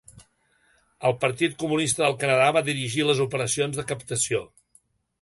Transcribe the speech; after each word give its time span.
El 1.09 1.13
Partit 1.25 1.53
Comunista 1.65 2.03
del 2.05 2.17
Canadà 2.25 2.49
va 2.57 2.65
dirigir 2.73 3.07
les 3.09 3.25
operacions 3.29 3.81
de 3.83 3.89
captació. 3.93 4.47